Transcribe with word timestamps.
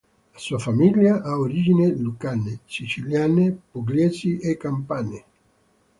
La 0.33 0.39
sua 0.39 0.57
famiglia 0.57 1.21
ha 1.21 1.37
origini 1.37 1.95
lucane, 1.95 2.61
siciliane, 2.65 3.55
pugliesi 3.71 4.39
e 4.39 4.57
campane. 4.57 5.25